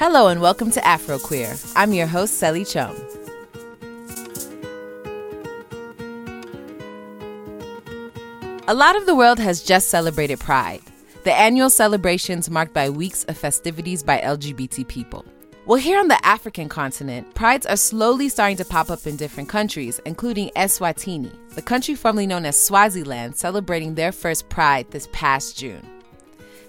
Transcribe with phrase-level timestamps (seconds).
[0.00, 1.54] Hello and welcome to Afro Queer.
[1.76, 2.96] I'm your host, Selly Thiam.
[8.66, 10.80] A lot of the world has just celebrated Pride,
[11.24, 15.26] the annual celebrations marked by weeks of festivities by LGBT people.
[15.66, 19.50] Well, here on the African continent, prides are slowly starting to pop up in different
[19.50, 25.58] countries, including Eswatini, the country formerly known as Swaziland, celebrating their first pride this past
[25.58, 25.86] June.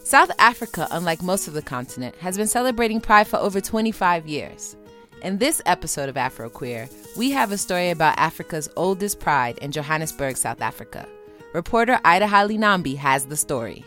[0.03, 4.75] South Africa, unlike most of the continent, has been celebrating Pride for over 25 years.
[5.21, 9.71] In this episode of Afro Queer, we have a story about Africa's oldest pride in
[9.71, 11.07] Johannesburg, South Africa.
[11.53, 13.85] Reporter Aida Holly-Nambi has the story.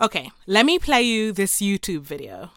[0.00, 2.50] Okay, let me play you this YouTube video.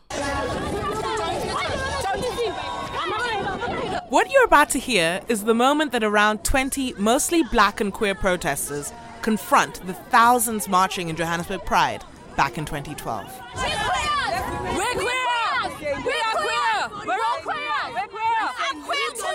[4.12, 8.14] What you're about to hear is the moment that around 20 mostly black and queer
[8.14, 12.04] protesters confront the thousands marching in Johannesburg Pride
[12.36, 13.24] back in 2012.
[13.56, 13.72] We're queer!
[14.76, 15.16] We're queer!
[15.80, 16.90] We're queer!
[17.06, 17.88] We're all queer!
[17.94, 18.50] We're queer!
[18.60, 19.30] I'm queer too!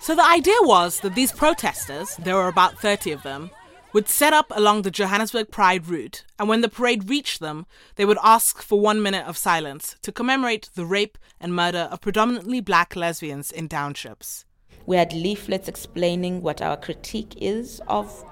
[0.00, 3.50] So the idea was that these protesters, there were about 30 of them,
[3.92, 8.04] would set up along the Johannesburg Pride route, and when the parade reached them, they
[8.04, 12.60] would ask for one minute of silence to commemorate the rape and murder of predominantly
[12.60, 14.44] black lesbians in townships.
[14.86, 18.24] We had leaflets explaining what our critique is of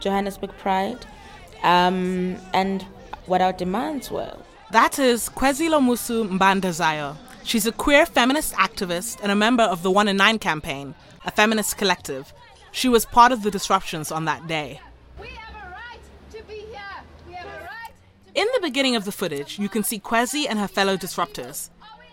[0.00, 1.04] Johannesburg Pride
[1.62, 2.82] um, and
[3.26, 4.36] what our demands were.
[4.70, 7.16] That is Kwezilomso Mbandazayo.
[7.44, 11.30] She's a queer feminist activist and a member of the One in Nine campaign, a
[11.30, 12.32] feminist collective.
[12.72, 14.80] She was part of the disruptions on that day.
[18.38, 21.70] In the beginning of the footage, you can see Kwezi and her fellow disruptors.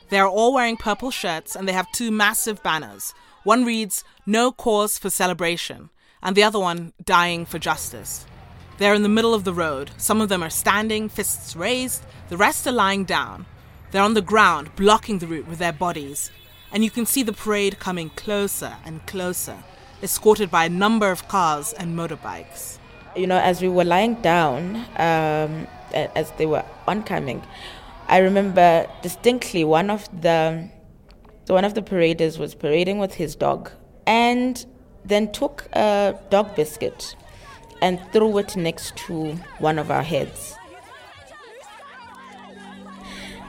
[0.09, 3.13] They are all wearing purple shirts and they have two massive banners.
[3.43, 5.91] One reads, No Cause for Celebration,
[6.23, 8.25] and the other one, Dying for Justice.
[8.79, 9.91] They're in the middle of the road.
[9.97, 13.45] Some of them are standing, fists raised, the rest are lying down.
[13.91, 16.31] They're on the ground, blocking the route with their bodies.
[16.71, 19.63] And you can see the parade coming closer and closer,
[20.01, 22.79] escorted by a number of cars and motorbikes.
[23.15, 27.43] You know, as we were lying down, um, as they were oncoming,
[28.07, 30.69] I remember distinctly one of the
[31.47, 33.71] one of the paraders was parading with his dog
[34.07, 34.65] and
[35.03, 37.15] then took a dog biscuit
[37.81, 40.55] and threw it next to one of our heads.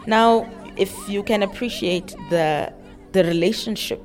[0.06, 2.72] Now, if you can appreciate the
[3.12, 4.02] the relationship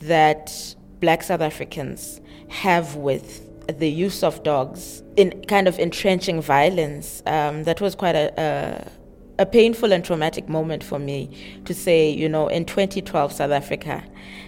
[0.00, 3.42] that black South Africans have with
[3.78, 9.42] the use of dogs in kind of entrenching violence, um, that was quite a, a,
[9.42, 14.04] a painful and traumatic moment for me to say, you know, in 2012 South Africa,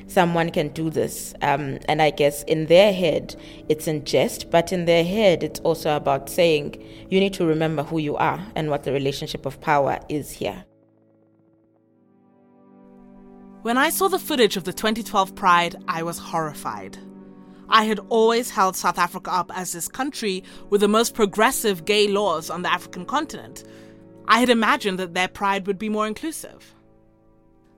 [0.07, 1.35] someone can do this.
[1.43, 3.37] Um, and I guess in their head,
[3.69, 7.83] it's in jest, but in their head, it's also about saying you need to remember
[7.83, 10.65] who you are and what the relationship of power is here.
[13.63, 16.99] When I saw the footage of the 2012 Pride, I was horrified.
[17.69, 22.09] I had always held South Africa up as this country with the most progressive gay
[22.09, 23.65] laws on the African continent.
[24.29, 26.75] I had imagined that their pride would be more inclusive.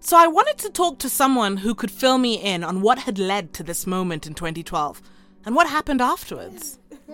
[0.00, 3.19] So I wanted to talk to someone who could fill me in on what had
[3.19, 5.03] led to this moment in 2012
[5.44, 6.78] and what happened afterwards.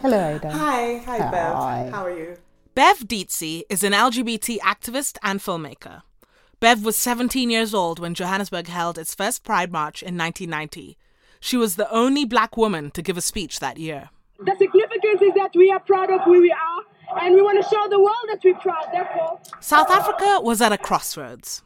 [0.00, 0.50] Hello, Ada.
[0.50, 1.30] Hi, hi, Hi.
[1.30, 1.92] Bev.
[1.92, 2.36] How are you?
[2.74, 6.02] Bev Ditsie is an LGBT activist and filmmaker.
[6.60, 10.96] Bev was 17 years old when Johannesburg held its first Pride March in 1990.
[11.44, 14.08] She was the only black woman to give a speech that year.
[14.38, 17.68] The significance is that we are proud of who we are and we want to
[17.68, 19.38] show the world that we're proud, therefore.
[19.60, 21.62] South Africa was at a crossroads.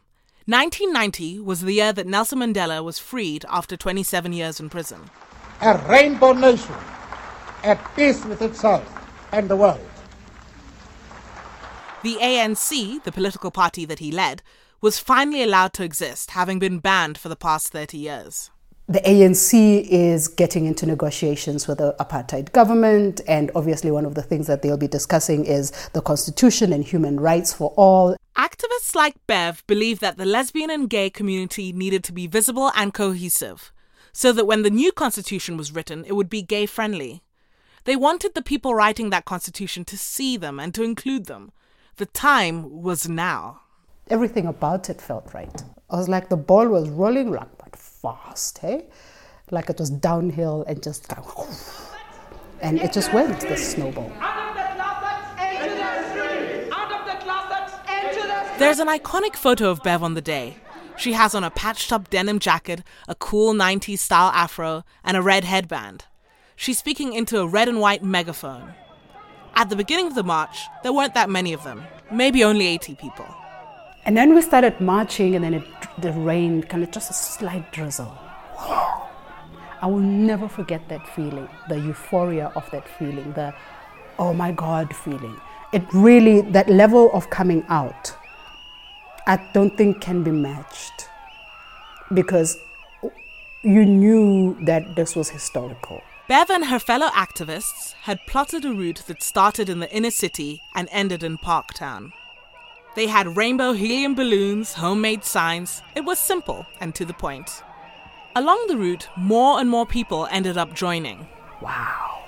[0.47, 5.09] 1990 was the year that Nelson Mandela was freed after 27 years in prison.
[5.61, 6.75] a rainbow nation
[7.63, 8.83] at peace with itself
[9.31, 9.79] and the world.
[12.03, 14.43] The ANC, the political party that he led,
[14.81, 18.51] was finally allowed to exist, having been banned for the past 30 years.
[18.89, 24.23] The ANC is getting into negotiations with the apartheid government, and obviously, one of the
[24.23, 28.17] things that they'll be discussing is the constitution and human rights for all.
[28.35, 32.91] Activists like Bev believe that the lesbian and gay community needed to be visible and
[32.91, 33.71] cohesive,
[34.11, 37.21] so that when the new constitution was written, it would be gay friendly.
[37.83, 41.51] They wanted the people writing that constitution to see them and to include them.
[41.97, 43.61] The time was now.
[44.09, 45.63] Everything about it felt right.
[45.91, 47.68] I was like, the ball was rolling but
[48.01, 48.85] fast, hey?
[49.51, 51.11] Like it was downhill and just,
[52.61, 54.11] and it just went, the snowball.
[58.57, 60.57] There's an iconic photo of Bev on the day.
[60.97, 65.21] She has on a patched up denim jacket, a cool 90s style afro, and a
[65.21, 66.05] red headband.
[66.57, 68.73] She's speaking into a red and white megaphone.
[69.55, 72.95] At the beginning of the march, there weren't that many of them, maybe only 80
[72.95, 73.33] people.
[74.09, 75.63] And then we started marching, and then it,
[75.99, 78.11] the rain, kind of just a slight drizzle.
[78.57, 83.53] I will never forget that feeling, the euphoria of that feeling, the
[84.17, 85.39] oh my God feeling.
[85.73, 88.11] It really, that level of coming out,
[89.27, 91.07] I don't think can be matched
[92.11, 92.57] because
[93.61, 96.01] you knew that this was historical.
[96.27, 100.63] Bev and her fellow activists had plotted a route that started in the inner city
[100.73, 102.11] and ended in Parktown.
[102.99, 105.81] They had rainbow helium balloons, homemade signs.
[105.95, 107.63] It was simple and to the point.
[108.35, 111.25] Along the route, more and more people ended up joining.
[111.61, 112.25] Wow.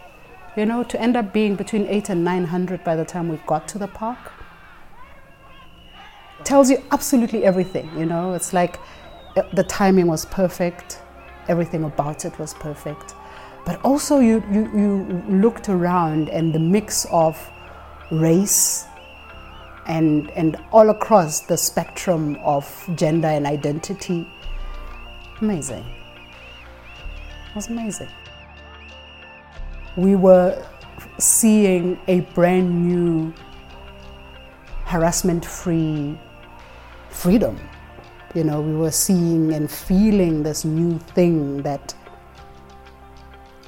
[0.55, 3.67] You know, to end up being between eight and 900 by the time we got
[3.67, 4.31] to the park
[6.45, 7.89] tells you absolutely everything.
[7.99, 8.79] You know, it's like
[9.35, 11.01] uh, the timing was perfect,
[11.49, 13.13] everything about it was perfect.
[13.65, 17.37] But also, you, you, you looked around and the mix of
[18.09, 18.85] race
[19.87, 24.27] and, and all across the spectrum of gender and identity.
[25.41, 25.85] Amazing.
[27.49, 28.09] It was amazing.
[29.97, 30.65] We were
[31.17, 33.33] seeing a brand new
[34.85, 36.17] harassment free
[37.09, 37.59] freedom.
[38.33, 41.93] You know, we were seeing and feeling this new thing that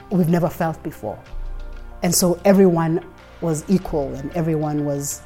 [0.10, 1.20] we've never felt before.
[2.04, 3.06] And so everyone
[3.42, 5.22] was equal and everyone was,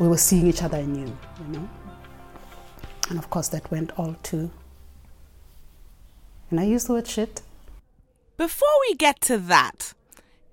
[0.00, 1.68] we were seeing each other anew, you know.
[3.10, 4.50] And of course, that went all to,
[6.50, 7.42] and I use the word shit.
[8.36, 9.92] Before we get to that,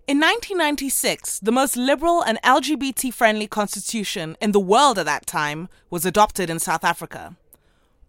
[0.05, 5.69] in 1996, the most liberal and LGBT friendly constitution in the world at that time
[5.89, 7.37] was adopted in South Africa.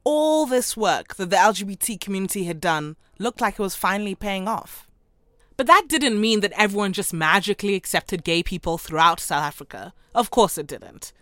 [0.02, 4.48] All this work that the LGBT community had done looked like it was finally paying
[4.48, 4.88] off.
[5.56, 9.92] But that didn't mean that everyone just magically accepted gay people throughout South Africa.
[10.14, 11.12] Of course it didn't.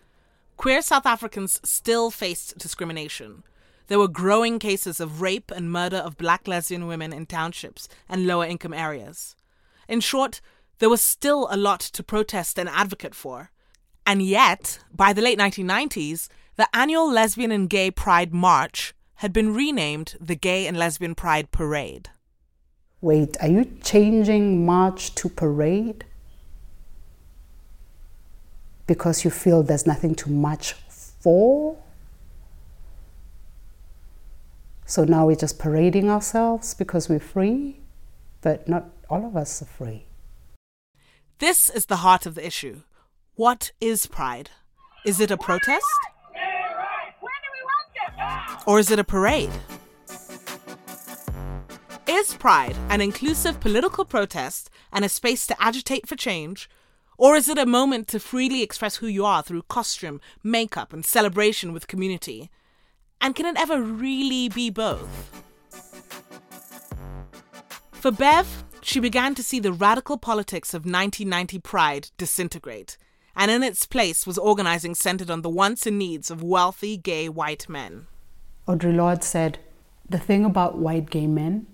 [0.56, 3.42] Queer South Africans still faced discrimination.
[3.88, 8.26] There were growing cases of rape and murder of black lesbian women in townships and
[8.26, 9.36] lower income areas.
[9.86, 10.40] In short,
[10.78, 13.50] there was still a lot to protest and advocate for.
[14.04, 19.54] And yet, by the late 1990s, the annual Lesbian and Gay Pride March had been
[19.54, 22.10] renamed the Gay and Lesbian Pride Parade.
[23.00, 26.04] Wait, are you changing march to parade?
[28.86, 31.76] Because you feel there's nothing to march for?
[34.84, 37.80] So now we're just parading ourselves because we're free?
[38.40, 40.04] But not all of us are free.
[41.38, 42.82] This is the heart of the issue.
[43.34, 44.50] What is pride?
[45.04, 45.84] Is it a protest?
[48.66, 49.50] Or is it a parade?
[52.06, 56.70] Is pride an inclusive political protest and a space to agitate for change?
[57.18, 61.04] Or is it a moment to freely express who you are through costume, makeup, and
[61.04, 62.50] celebration with community?
[63.20, 65.42] And can it ever really be both?
[67.92, 72.98] For Bev, she began to see the radical politics of 1990 Pride disintegrate,
[73.34, 77.28] and in its place was organizing centered on the wants and needs of wealthy gay
[77.28, 78.06] white men.
[78.68, 79.58] Audre Lorde said,
[80.08, 81.66] The thing about white gay men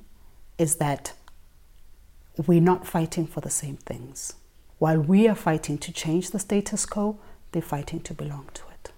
[0.57, 1.15] is that
[2.47, 4.35] we're not fighting for the same things.
[4.83, 7.17] While we are fighting to change the status quo,
[7.53, 8.91] they're fighting to belong to it.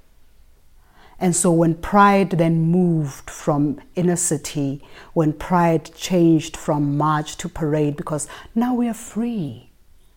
[1.21, 7.51] And so when pride then moved from inner city, when pride changed from march to
[7.51, 9.69] parade, because now we are free,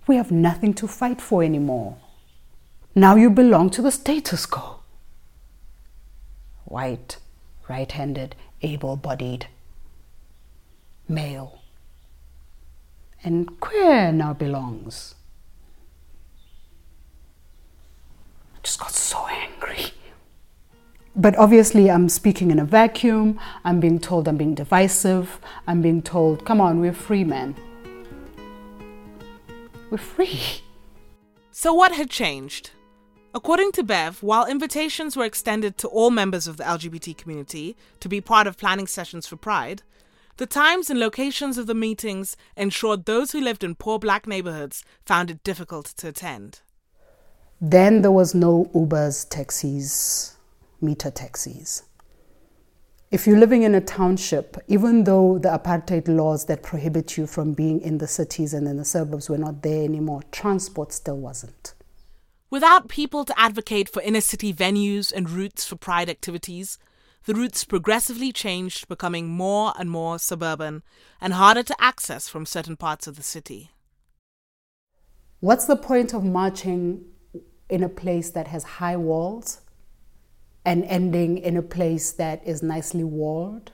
[0.07, 1.97] we have nothing to fight for anymore.
[2.95, 4.79] Now you belong to the status quo.
[6.63, 7.17] White,
[7.67, 9.47] right handed, able bodied,
[11.09, 11.59] male.
[13.21, 15.15] And queer now belongs.
[18.67, 19.93] Just got so angry.
[21.15, 23.39] But obviously, I'm speaking in a vacuum.
[23.63, 25.39] I'm being told I'm being divisive.
[25.65, 27.55] I'm being told, come on, we're free, man.
[29.89, 30.63] We're free.
[31.49, 32.71] So, what had changed?
[33.33, 38.09] According to Bev, while invitations were extended to all members of the LGBT community to
[38.09, 39.81] be part of planning sessions for Pride,
[40.35, 44.83] the times and locations of the meetings ensured those who lived in poor black neighborhoods
[45.05, 46.59] found it difficult to attend.
[47.59, 50.37] Then there was no Ubers, taxis,
[50.79, 51.83] meter taxis.
[53.09, 57.53] If you're living in a township, even though the apartheid laws that prohibit you from
[57.53, 61.73] being in the cities and in the suburbs were not there anymore, transport still wasn't.
[62.49, 66.77] Without people to advocate for inner city venues and routes for pride activities,
[67.25, 70.83] the routes progressively changed, becoming more and more suburban
[71.19, 73.71] and harder to access from certain parts of the city.
[75.39, 77.05] What's the point of marching
[77.69, 79.61] in a place that has high walls
[80.65, 83.71] and ending in a place that is nicely walled?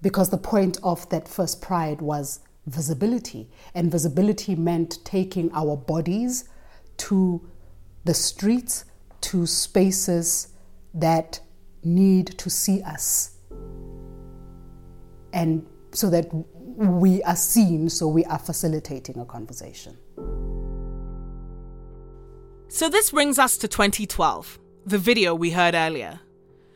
[0.00, 6.48] Because the point of that first pride was visibility, and visibility meant taking our bodies
[6.96, 7.40] to
[8.04, 8.84] the streets,
[9.20, 10.48] to spaces
[10.94, 11.40] that
[11.84, 13.36] need to see us.
[15.32, 19.96] And so that we are seen, so we are facilitating a conversation.
[22.74, 26.20] So this brings us to 2012, the video we heard earlier.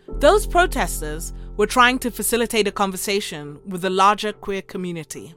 [0.06, 5.34] Those protesters were trying to facilitate a conversation with the larger queer community.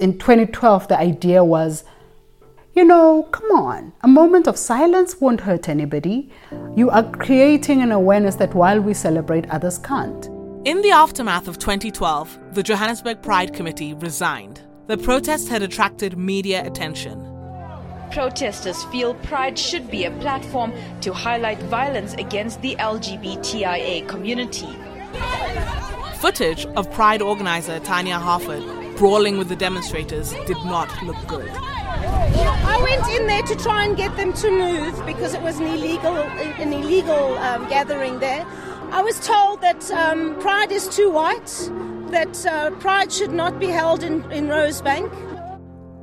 [0.00, 1.84] In 2012, the idea was
[2.74, 6.28] you know, come on, a moment of silence won't hurt anybody.
[6.74, 10.26] You are creating an awareness that while we celebrate, others can't.
[10.64, 14.62] In the aftermath of 2012, the Johannesburg Pride Committee resigned.
[14.88, 17.35] The protest had attracted media attention.
[18.10, 24.68] Protesters feel Pride should be a platform to highlight violence against the LGBTIA community.
[26.16, 28.64] Footage of Pride organizer Tanya Harford
[28.96, 31.50] brawling with the demonstrators did not look good.
[31.50, 35.66] I went in there to try and get them to move because it was an
[35.66, 38.44] illegal, an illegal um, gathering there.
[38.90, 41.70] I was told that um, Pride is too white,
[42.10, 45.12] that uh, Pride should not be held in, in Rosebank.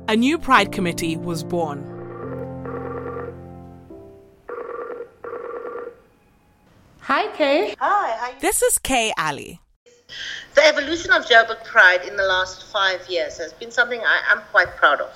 [0.08, 1.93] A new Pride committee was born.
[7.06, 7.74] Hi, Kay.
[7.80, 8.16] Hi.
[8.18, 8.38] Hi.
[8.40, 9.60] This is Kay Ali.
[10.54, 14.40] The evolution of Joburg Pride in the last five years has been something I am
[14.50, 15.10] quite proud of.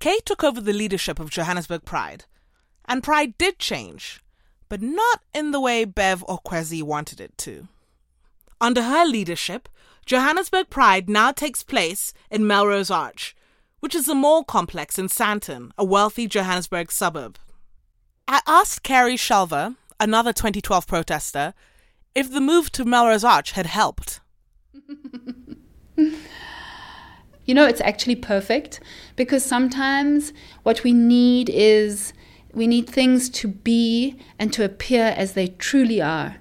[0.00, 2.24] Kay took over the leadership of Johannesburg Pride.
[2.86, 4.20] And Pride did change,
[4.68, 7.68] but not in the way Bev or Kwezi wanted it to.
[8.60, 9.68] Under her leadership,
[10.04, 13.36] Johannesburg Pride now takes place in Melrose Arch,
[13.78, 17.38] which is a mall complex in Sandton, a wealthy Johannesburg suburb.
[18.26, 21.54] I asked Carrie Shelver, another 2012 protester,
[22.14, 24.20] if the move to Melrose Arch had helped.
[27.44, 28.80] You know, it's actually perfect
[29.16, 30.32] because sometimes
[30.62, 32.12] what we need is
[32.54, 36.36] we need things to be and to appear as they truly are.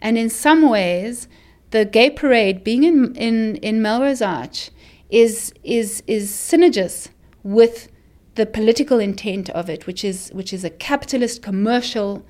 [0.00, 1.26] And in some ways,
[1.70, 4.70] the gay parade being in, in, in Melrose Arch
[5.08, 7.08] is, is, is synergist
[7.42, 7.88] with
[8.34, 12.26] the political intent of it, which is, which is a capitalist commercial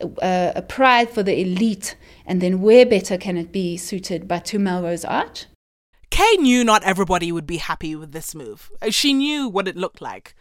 [0.00, 1.96] uh, a pride for the elite.
[2.26, 5.46] And then where better can it be suited but to Melrose Arch?
[6.10, 8.70] Kay knew not everybody would be happy with this move.
[8.80, 10.34] Uh, she knew what it looked like.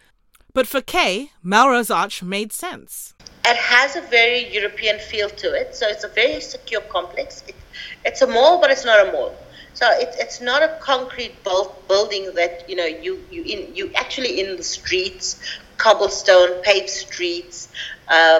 [0.53, 3.13] But for Kay, Melrose Arch made sense.
[3.45, 7.43] It has a very European feel to it, so it's a very secure complex.
[7.47, 7.55] It,
[8.03, 9.35] it's a mall, but it's not a mall.
[9.73, 13.91] So it, it's not a concrete built building that you know you you in you
[13.93, 15.39] actually in the streets,
[15.77, 17.69] cobblestone paved streets,
[18.07, 18.39] uh,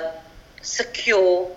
[0.67, 1.55] secure.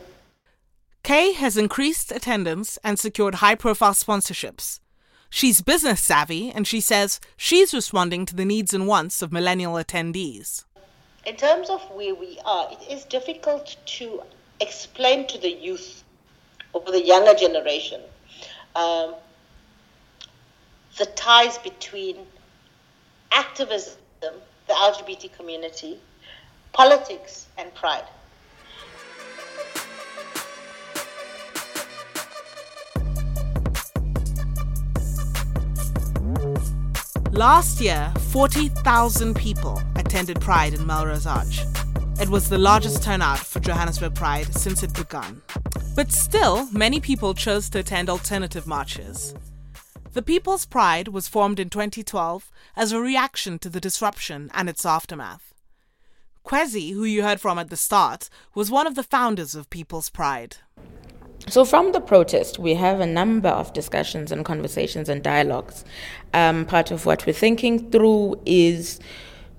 [1.03, 4.81] Kay has increased attendance and secured high profile sponsorships.
[5.29, 9.75] She's business savvy and she says she's responding to the needs and wants of millennial
[9.75, 10.65] attendees.
[11.25, 14.23] In terms of where we are, it is difficult to
[14.61, 16.03] explain to the youth
[16.73, 18.01] or the younger generation
[18.75, 19.15] um,
[20.99, 22.17] the ties between
[23.33, 25.99] activism, the LGBT community,
[26.73, 28.05] politics, and pride.
[37.33, 41.61] Last year, 40,000 people attended Pride in Melrose Arch.
[42.21, 45.41] It was the largest turnout for Johannesburg Pride since it began.
[45.95, 49.33] But still, many people chose to attend alternative marches.
[50.13, 54.85] The People's Pride was formed in 2012 as a reaction to the disruption and its
[54.85, 55.55] aftermath.
[56.45, 60.11] Kwezi, who you heard from at the start, was one of the founders of People's
[60.11, 60.57] Pride.
[61.51, 65.85] So, from the protest, we have a number of discussions and conversations and dialogues.
[66.33, 69.01] Um, part of what we're thinking through is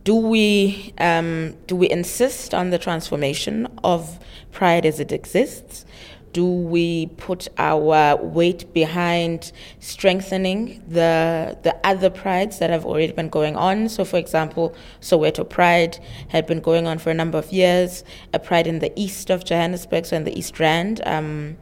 [0.05, 4.19] do we um, do we insist on the transformation of
[4.53, 5.85] pride as it exists?
[6.33, 13.29] Do we put our weight behind strengthening the the other prides that have already been
[13.29, 13.89] going on?
[13.89, 18.03] So, for example, Soweto Pride had been going on for a number of years.
[18.33, 21.01] A pride in the east of Johannesburg, so in the East Rand.
[21.05, 21.57] Um,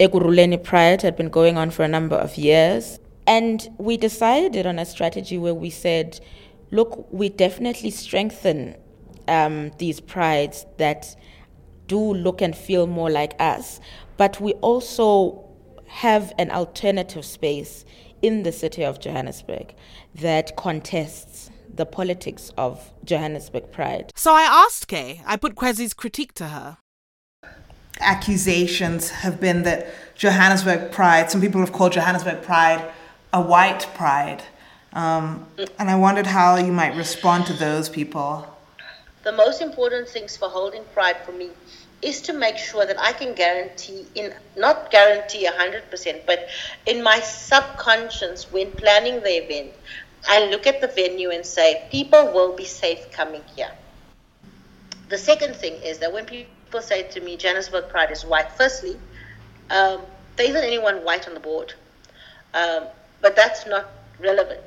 [0.00, 2.98] Ekurhuleni Pride had been going on for a number of years.
[3.26, 6.18] And we decided on a strategy where we said,
[6.70, 8.76] look, we definitely strengthen
[9.26, 11.14] um, these prides that
[11.88, 13.80] do look and feel more like us,
[14.16, 15.44] but we also
[15.86, 17.84] have an alternative space
[18.22, 19.74] in the city of Johannesburg
[20.14, 24.12] that contests the politics of Johannesburg pride.
[24.14, 26.78] So I asked Kay, I put Kwezi's critique to her.
[28.00, 32.84] Accusations have been that Johannesburg pride, some people have called Johannesburg pride
[33.32, 34.42] a white pride.
[34.92, 35.46] Um,
[35.78, 38.46] and I wondered how you might respond to those people.
[39.28, 41.50] The most important things for holding pride for me
[42.00, 46.48] is to make sure that I can guarantee in not guarantee 100% but
[46.86, 49.74] in my subconscious when planning the event
[50.26, 53.70] I look at the venue and say people will be safe coming here.
[55.10, 58.96] The second thing is that when people say to me Johannesburg Pride is white, firstly,
[59.68, 60.00] um,
[60.36, 61.74] there isn't anyone white on the board,
[62.54, 62.84] um,
[63.20, 64.62] but that's not relevant.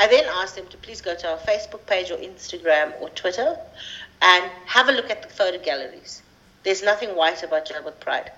[0.00, 3.54] I then ask them to please go to our Facebook page or Instagram or Twitter
[4.22, 6.22] and have a look at the photo galleries.
[6.62, 8.32] There's nothing white about Joburg Pride.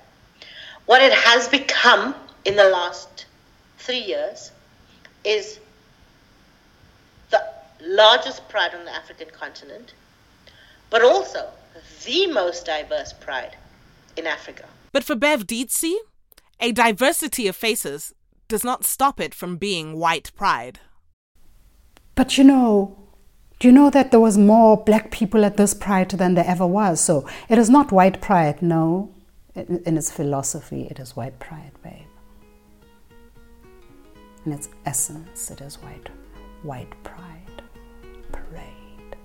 [0.87, 3.27] What it has become in the last
[3.79, 4.51] three years
[5.25, 5.61] is
[7.31, 7.41] the
[7.81, 9.95] largest pride on the African continent,
[10.91, 11.49] but also
[12.05, 13.57] the most diverse pride
[14.17, 14.65] in Africa.
[14.91, 15.95] But for Bev Ditsie,
[16.59, 18.13] a diversity of faces
[18.49, 20.81] does not stop it from being white pride.
[22.15, 22.97] But you know,
[23.59, 26.67] do you know that there was more black people at this pride than there ever
[26.67, 27.01] was?
[27.01, 29.15] So it is not white pride, no.
[29.55, 32.07] In its philosophy, it is white pride, babe.
[34.45, 36.09] In its essence, it is white,
[36.63, 37.63] white pride,
[38.33, 39.17] parade.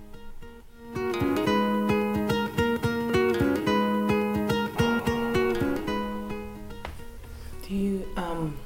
[7.68, 8.58] Do you um?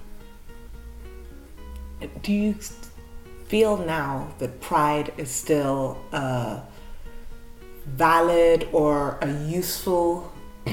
[2.24, 2.56] Do you
[3.52, 6.62] feel now that pride is still a
[7.86, 10.32] valid or a useful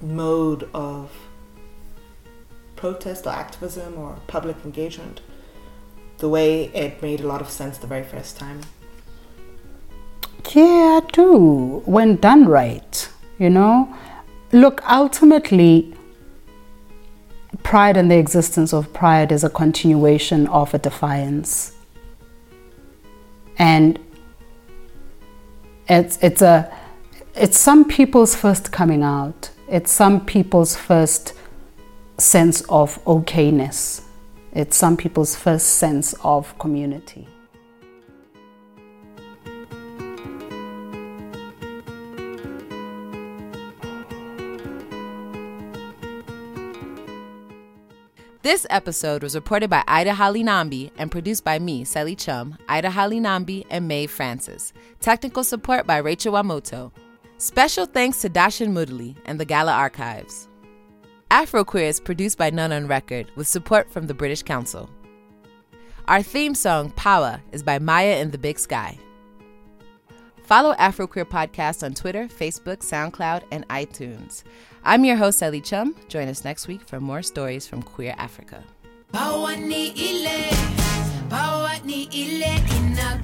[0.00, 1.10] mode of
[2.76, 5.22] protest or activism or public engagement
[6.18, 8.60] the way it made a lot of sense the very first time?
[10.52, 13.08] Yeah, I do, when done right,
[13.40, 13.92] you know.
[14.52, 15.92] Look, ultimately,
[17.64, 21.73] pride and the existence of pride is a continuation of a defiance
[23.58, 23.98] and
[25.88, 26.72] it's it's a
[27.34, 29.50] it's some people's first coming out.
[29.68, 31.34] It's some people's first
[32.18, 34.02] sense of okayness.
[34.52, 37.26] It's some people's first sense of community
[48.44, 53.64] This episode was reported by Aida Holly-Nambi and produced by me, Selly Thiam, Aida Holly-Nambi,
[53.70, 54.74] and Mae Francis.
[55.00, 56.92] Technical support by Rachel Wamoto.
[57.38, 60.46] Special thanks to Dashin Mudley and the Gala Archives.
[61.30, 64.90] Afroqueer is produced by None on Record with support from the British Council.
[66.06, 68.98] Our theme song, Power, is by Maya in the Big Sky.
[70.42, 74.44] Follow Afroqueer Podcast on Twitter, Facebook, SoundCloud, and iTunes.
[74.84, 75.94] I'm your host, Ellie Chum.
[76.08, 78.62] Join us next week for more stories from Queer Africa.
[79.12, 80.50] Power ni ile,
[81.30, 83.20] power ni ile ina.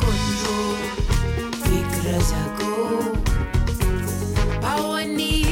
[1.62, 3.14] Fikra zako.
[4.60, 5.49] Power ni